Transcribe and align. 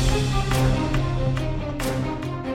Thank 0.00 0.52
you. 0.52 0.57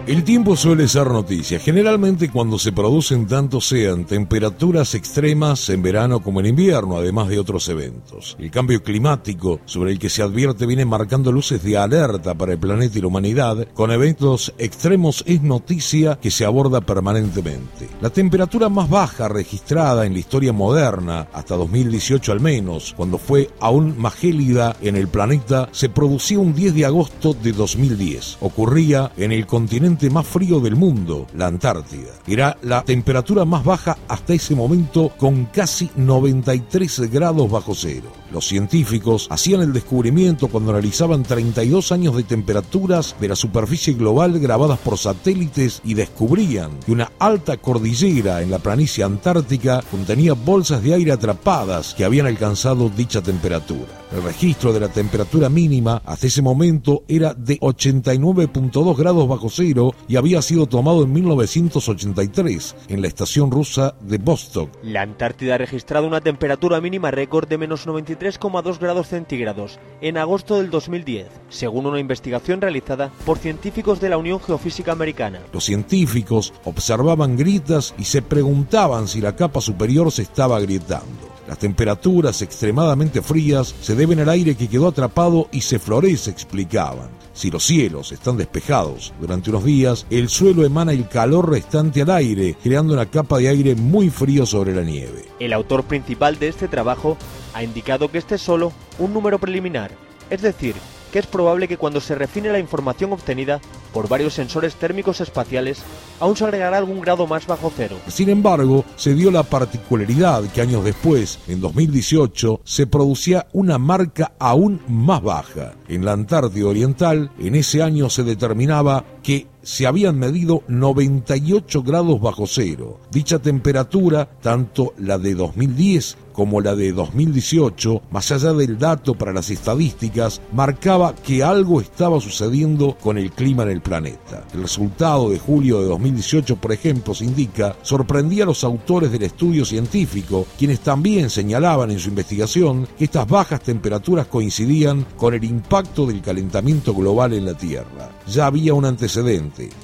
El 0.05 0.25
tiempo 0.25 0.57
suele 0.57 0.89
ser 0.89 1.07
noticia, 1.07 1.59
generalmente 1.59 2.29
cuando 2.29 2.59
se 2.59 2.73
producen 2.73 3.25
tanto 3.25 3.61
sean 3.61 4.03
temperaturas 4.03 4.95
extremas 4.95 5.69
en 5.69 5.81
verano 5.81 6.21
como 6.21 6.41
en 6.41 6.47
invierno, 6.47 6.97
además 6.97 7.29
de 7.29 7.39
otros 7.39 7.69
eventos. 7.69 8.35
El 8.37 8.51
cambio 8.51 8.83
climático, 8.83 9.61
sobre 9.63 9.93
el 9.93 9.99
que 9.99 10.09
se 10.09 10.21
advierte, 10.21 10.65
viene 10.65 10.83
marcando 10.83 11.31
luces 11.31 11.63
de 11.63 11.77
alerta 11.77 12.35
para 12.35 12.51
el 12.51 12.59
planeta 12.59 12.97
y 12.97 13.01
la 13.01 13.07
humanidad. 13.07 13.65
Con 13.73 13.91
eventos 13.91 14.53
extremos 14.57 15.23
es 15.25 15.41
noticia 15.41 16.19
que 16.21 16.31
se 16.31 16.43
aborda 16.43 16.81
permanentemente. 16.81 17.87
La 18.01 18.09
temperatura 18.09 18.67
más 18.67 18.89
baja 18.89 19.29
registrada 19.29 20.05
en 20.05 20.11
la 20.11 20.19
historia 20.19 20.51
moderna, 20.51 21.29
hasta 21.31 21.55
2018 21.55 22.33
al 22.33 22.41
menos, 22.41 22.93
cuando 22.97 23.17
fue 23.17 23.51
aún 23.61 23.97
más 23.97 24.15
gélida 24.15 24.75
en 24.81 24.97
el 24.97 25.07
planeta, 25.07 25.69
se 25.71 25.87
producía 25.87 26.39
un 26.39 26.53
10 26.53 26.75
de 26.75 26.85
agosto 26.85 27.33
de 27.33 27.53
2010. 27.53 28.39
Ocurría 28.41 29.13
en 29.15 29.31
el 29.31 29.47
continente 29.47 29.92
más 30.09 30.27
frío 30.27 30.59
del 30.59 30.75
mundo, 30.75 31.27
la 31.35 31.47
Antártida. 31.47 32.11
Era 32.27 32.57
la 32.61 32.83
temperatura 32.83 33.45
más 33.45 33.63
baja 33.63 33.97
hasta 34.07 34.33
ese 34.33 34.55
momento 34.55 35.11
con 35.17 35.45
casi 35.45 35.89
93 35.95 37.11
grados 37.11 37.49
bajo 37.49 37.73
cero. 37.75 38.22
Los 38.33 38.47
científicos 38.47 39.27
hacían 39.29 39.61
el 39.61 39.73
descubrimiento 39.73 40.47
cuando 40.47 40.71
analizaban 40.71 41.21
32 41.21 41.91
años 41.91 42.15
de 42.15 42.23
temperaturas 42.23 43.15
de 43.21 43.27
la 43.27 43.35
superficie 43.35 43.93
global 43.93 44.39
grabadas 44.39 44.79
por 44.79 44.97
satélites 44.97 45.81
y 45.85 45.93
descubrían 45.93 46.71
que 46.83 46.93
una 46.93 47.11
alta 47.19 47.57
cordillera 47.57 48.41
en 48.41 48.49
la 48.49 48.57
planicie 48.57 49.03
antártica 49.03 49.83
contenía 49.91 50.33
bolsas 50.33 50.81
de 50.81 50.95
aire 50.95 51.11
atrapadas 51.11 51.93
que 51.93 52.05
habían 52.05 52.25
alcanzado 52.25 52.89
dicha 52.89 53.21
temperatura. 53.21 54.03
El 54.11 54.23
registro 54.23 54.73
de 54.73 54.79
la 54.79 54.89
temperatura 54.89 55.49
mínima 55.49 56.01
hasta 56.05 56.27
ese 56.27 56.41
momento 56.41 57.03
era 57.07 57.33
de 57.33 57.59
89.2 57.59 58.95
grados 58.95 59.27
bajo 59.27 59.49
cero 59.49 59.93
y 60.07 60.15
había 60.15 60.41
sido 60.41 60.67
tomado 60.67 61.03
en 61.03 61.13
1983 61.13 62.75
en 62.89 63.01
la 63.01 63.07
estación 63.07 63.49
rusa 63.49 63.95
de 64.01 64.17
Vostok. 64.17 64.69
La 64.83 65.01
Antártida 65.01 65.55
ha 65.55 65.57
registrado 65.57 66.07
una 66.07 66.21
temperatura 66.21 66.79
mínima 66.79 67.11
récord 67.11 67.47
de 67.47 67.57
menos 67.57 67.87
93,2 68.23 68.79
grados 68.79 69.07
centígrados 69.07 69.79
en 70.01 70.17
agosto 70.17 70.57
del 70.57 70.69
2010, 70.69 71.27
según 71.49 71.85
una 71.85 71.99
investigación 71.99 72.61
realizada 72.61 73.11
por 73.25 73.37
científicos 73.37 73.99
de 73.99 74.09
la 74.09 74.17
Unión 74.17 74.39
Geofísica 74.39 74.91
Americana. 74.91 75.41
Los 75.51 75.65
científicos 75.65 76.53
observaban 76.63 77.35
gritas 77.35 77.93
y 77.97 78.05
se 78.05 78.21
preguntaban 78.21 79.07
si 79.07 79.21
la 79.21 79.35
capa 79.35 79.61
superior 79.61 80.11
se 80.11 80.21
estaba 80.21 80.57
agrietando. 80.57 81.32
Las 81.47 81.57
temperaturas 81.57 82.41
extremadamente 82.41 83.21
frías 83.21 83.75
se 83.81 83.95
deben 83.95 84.19
al 84.21 84.29
aire 84.29 84.55
que 84.55 84.69
quedó 84.69 84.87
atrapado 84.87 85.49
y 85.51 85.61
se 85.61 85.77
florece, 85.77 86.31
explicaban. 86.31 87.09
Si 87.33 87.51
los 87.51 87.65
cielos 87.65 88.11
están 88.11 88.37
despejados 88.37 89.11
durante 89.19 89.49
unos 89.49 89.65
días, 89.65 90.05
el 90.09 90.29
suelo 90.29 90.63
emana 90.63 90.93
el 90.93 91.09
calor 91.09 91.49
restante 91.49 92.01
al 92.03 92.11
aire, 92.11 92.55
creando 92.63 92.93
una 92.93 93.07
capa 93.07 93.39
de 93.39 93.49
aire 93.49 93.75
muy 93.75 94.09
frío 94.09 94.45
sobre 94.45 94.73
la 94.73 94.83
nieve. 94.83 95.25
El 95.39 95.51
autor 95.51 95.83
principal 95.83 96.39
de 96.39 96.47
este 96.47 96.67
trabajo 96.67 97.17
ha 97.53 97.63
indicado 97.63 98.09
que 98.09 98.19
este 98.19 98.35
es 98.35 98.41
solo 98.41 98.71
un 98.99 99.13
número 99.13 99.39
preliminar, 99.39 99.91
es 100.29 100.41
decir, 100.41 100.75
que 101.11 101.19
es 101.19 101.27
probable 101.27 101.67
que 101.67 101.77
cuando 101.77 101.99
se 101.99 102.15
refine 102.15 102.51
la 102.51 102.59
información 102.59 103.11
obtenida 103.11 103.59
por 103.93 104.09
varios 104.09 104.33
sensores 104.33 104.75
térmicos 104.75 105.21
espaciales, 105.21 105.83
aún 106.19 106.35
se 106.35 106.43
agregará 106.43 106.77
algún 106.77 107.01
grado 107.01 107.27
más 107.27 107.47
bajo 107.47 107.71
cero. 107.75 107.97
Sin 108.07 108.29
embargo, 108.29 108.83
se 108.95 109.13
dio 109.13 109.31
la 109.31 109.43
particularidad 109.43 110.43
que 110.51 110.61
años 110.61 110.83
después, 110.83 111.39
en 111.47 111.61
2018, 111.61 112.61
se 112.63 112.87
producía 112.87 113.47
una 113.53 113.77
marca 113.77 114.33
aún 114.39 114.81
más 114.87 115.21
baja. 115.21 115.73
En 115.87 116.03
la 116.03 116.13
Antártida 116.13 116.67
Oriental, 116.67 117.31
en 117.39 117.55
ese 117.55 117.81
año 117.83 118.09
se 118.09 118.23
determinaba 118.23 119.05
que 119.23 119.47
se 119.63 119.87
habían 119.87 120.19
medido 120.19 120.61
98 120.67 121.83
grados 121.83 122.21
bajo 122.21 122.45
cero. 122.45 122.99
Dicha 123.11 123.39
temperatura, 123.39 124.29
tanto 124.41 124.93
la 124.97 125.17
de 125.17 125.33
2010 125.33 126.17
como 126.33 126.61
la 126.61 126.75
de 126.75 126.91
2018, 126.91 128.01
más 128.11 128.31
allá 128.31 128.53
del 128.53 128.77
dato 128.77 129.13
para 129.13 129.31
las 129.31 129.49
estadísticas, 129.51 130.41
marcaba 130.51 131.13
que 131.15 131.43
algo 131.43 131.79
estaba 131.79 132.19
sucediendo 132.19 132.97
con 132.97 133.17
el 133.17 133.31
clima 133.31 133.63
en 133.63 133.69
el 133.69 133.81
planeta. 133.81 134.43
El 134.53 134.63
resultado 134.63 135.29
de 135.29 135.37
julio 135.37 135.79
de 135.79 135.87
2018, 135.87 136.55
por 136.57 136.71
ejemplo, 136.71 137.13
se 137.13 137.25
indica, 137.25 137.77
sorprendía 137.83 138.43
a 138.43 138.47
los 138.47 138.63
autores 138.63 139.11
del 139.11 139.23
estudio 139.23 139.63
científico, 139.63 140.47
quienes 140.57 140.79
también 140.79 141.29
señalaban 141.29 141.91
en 141.91 141.99
su 141.99 142.09
investigación 142.09 142.87
que 142.97 143.05
estas 143.05 143.27
bajas 143.27 143.61
temperaturas 143.61 144.25
coincidían 144.25 145.05
con 145.15 145.35
el 145.35 145.43
impacto 145.43 146.07
del 146.07 146.21
calentamiento 146.21 146.93
global 146.93 147.33
en 147.33 147.45
la 147.45 147.53
Tierra. 147.53 148.09
Ya 148.27 148.47
había 148.47 148.73
un 148.73 148.85
antecedente, 148.85 149.12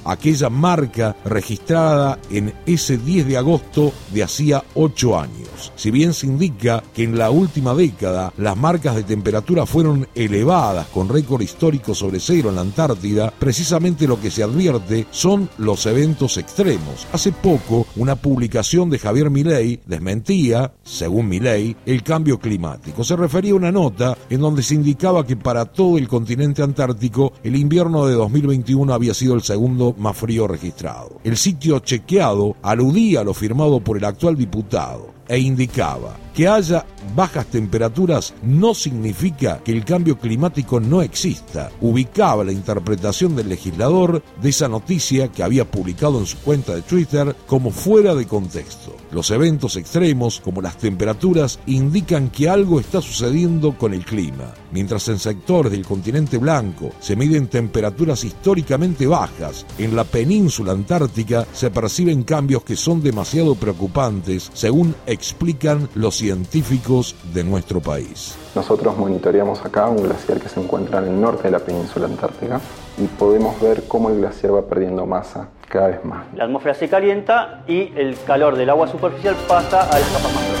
aquella 0.04 0.50
marca 0.50 1.16
registrada 1.24 2.18
en 2.30 2.52
ese 2.66 2.98
10 2.98 3.26
de 3.26 3.36
agosto 3.36 3.92
de 4.12 4.22
hacía 4.22 4.64
8 4.74 5.18
años. 5.18 5.72
Si 5.76 5.90
bien 5.90 6.14
se 6.14 6.26
indica 6.26 6.82
que 6.94 7.04
en 7.04 7.18
la 7.18 7.30
última 7.30 7.74
década 7.74 8.32
las 8.38 8.56
marcas 8.56 8.96
de 8.96 9.02
temperatura 9.02 9.66
fueron 9.66 10.08
elevadas 10.14 10.86
con 10.88 11.08
récord 11.08 11.42
histórico 11.42 11.94
sobre 11.94 12.20
cero 12.20 12.48
en 12.48 12.56
la 12.56 12.60
Antártida, 12.62 13.32
precisamente 13.38 14.06
lo 14.06 14.20
que 14.20 14.30
se 14.30 14.42
advierte 14.42 15.06
son 15.10 15.48
los 15.58 15.84
eventos 15.86 16.38
extremos. 16.38 17.06
Hace 17.12 17.32
poco, 17.32 17.86
una 17.96 18.16
publicación 18.16 18.90
de 18.90 18.98
Javier 18.98 19.30
Milei 19.30 19.80
desmentía, 19.86 20.72
según 20.82 21.28
Milei, 21.28 21.76
el 21.86 22.02
cambio 22.02 22.38
climático. 22.38 23.04
Se 23.04 23.16
refería 23.16 23.52
a 23.52 23.56
una 23.56 23.72
nota 23.72 24.16
en 24.28 24.40
donde 24.40 24.62
se 24.62 24.74
indicaba 24.74 25.26
que 25.26 25.36
para 25.36 25.66
todo 25.66 25.98
el 25.98 26.08
continente 26.08 26.62
antártico 26.62 27.32
el 27.42 27.56
invierno 27.56 28.06
de 28.06 28.14
2021 28.14 28.92
había 28.92 29.14
sido 29.20 29.34
el 29.34 29.42
segundo 29.42 29.94
más 29.98 30.16
frío 30.16 30.48
registrado. 30.48 31.20
El 31.24 31.36
sitio 31.36 31.78
chequeado 31.80 32.56
aludía 32.62 33.20
a 33.20 33.24
lo 33.24 33.34
firmado 33.34 33.80
por 33.80 33.98
el 33.98 34.04
actual 34.04 34.34
diputado 34.34 35.12
e 35.28 35.38
indicaba 35.38 36.16
que 36.34 36.48
haya 36.48 36.86
bajas 37.14 37.46
temperaturas 37.46 38.34
no 38.42 38.74
significa 38.74 39.60
que 39.64 39.72
el 39.72 39.84
cambio 39.84 40.18
climático 40.18 40.80
no 40.80 41.02
exista. 41.02 41.70
Ubicaba 41.80 42.44
la 42.44 42.52
interpretación 42.52 43.36
del 43.36 43.48
legislador 43.48 44.22
de 44.40 44.48
esa 44.48 44.68
noticia 44.68 45.28
que 45.28 45.42
había 45.42 45.70
publicado 45.70 46.18
en 46.18 46.26
su 46.26 46.38
cuenta 46.38 46.74
de 46.74 46.82
Twitter 46.82 47.34
como 47.46 47.70
fuera 47.70 48.14
de 48.14 48.26
contexto. 48.26 48.96
Los 49.10 49.30
eventos 49.30 49.76
extremos, 49.76 50.40
como 50.40 50.62
las 50.62 50.78
temperaturas, 50.78 51.58
indican 51.66 52.30
que 52.30 52.48
algo 52.48 52.80
está 52.80 53.00
sucediendo 53.00 53.76
con 53.76 53.92
el 53.92 54.04
clima. 54.04 54.54
Mientras 54.72 55.08
en 55.08 55.18
sectores 55.18 55.72
del 55.72 55.84
continente 55.84 56.38
blanco 56.38 56.90
se 57.00 57.16
miden 57.16 57.48
temperaturas 57.48 58.24
históricamente 58.24 59.06
bajas, 59.06 59.66
en 59.78 59.96
la 59.96 60.04
península 60.04 60.72
antártica 60.72 61.46
se 61.52 61.70
perciben 61.70 62.22
cambios 62.22 62.62
que 62.62 62.76
son 62.76 63.02
demasiado 63.02 63.54
preocupantes, 63.54 64.50
según 64.54 64.94
explican 65.06 65.88
los 65.94 66.19
científicos 66.20 67.16
de 67.32 67.42
nuestro 67.42 67.80
país. 67.80 68.36
Nosotros 68.54 68.94
monitoreamos 68.98 69.64
acá 69.64 69.88
un 69.88 70.02
glaciar 70.02 70.38
que 70.38 70.50
se 70.50 70.60
encuentra 70.60 70.98
en 70.98 71.06
el 71.06 71.18
norte 71.18 71.44
de 71.44 71.52
la 71.52 71.60
península 71.60 72.04
antártica 72.04 72.60
y 72.98 73.06
podemos 73.06 73.58
ver 73.58 73.84
cómo 73.88 74.10
el 74.10 74.18
glaciar 74.18 74.54
va 74.54 74.66
perdiendo 74.66 75.06
masa 75.06 75.48
cada 75.66 75.88
vez 75.88 76.04
más. 76.04 76.26
La 76.34 76.44
atmósfera 76.44 76.74
se 76.74 76.90
calienta 76.90 77.64
y 77.66 77.90
el 77.96 78.18
calor 78.26 78.56
del 78.56 78.68
agua 78.68 78.86
superficial 78.86 79.34
pasa 79.48 79.80
a 79.80 79.98
las 79.98 80.08
capas 80.10 80.34
más 80.34 80.59